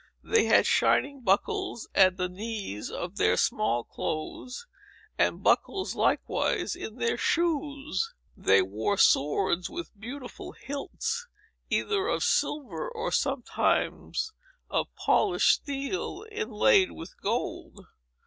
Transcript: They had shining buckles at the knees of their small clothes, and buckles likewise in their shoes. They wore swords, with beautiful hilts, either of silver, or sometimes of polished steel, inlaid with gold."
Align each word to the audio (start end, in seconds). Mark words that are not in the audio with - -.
They 0.23 0.45
had 0.45 0.65
shining 0.65 1.21
buckles 1.21 1.87
at 1.93 2.17
the 2.17 2.27
knees 2.27 2.89
of 2.89 3.17
their 3.17 3.37
small 3.37 3.83
clothes, 3.83 4.65
and 5.15 5.43
buckles 5.43 5.93
likewise 5.93 6.75
in 6.75 6.95
their 6.95 7.19
shoes. 7.19 8.15
They 8.35 8.63
wore 8.63 8.97
swords, 8.97 9.69
with 9.69 9.91
beautiful 9.95 10.53
hilts, 10.53 11.27
either 11.69 12.07
of 12.07 12.23
silver, 12.23 12.89
or 12.89 13.11
sometimes 13.11 14.33
of 14.71 14.87
polished 14.95 15.51
steel, 15.53 16.25
inlaid 16.31 16.93
with 16.93 17.15
gold." 17.21 17.85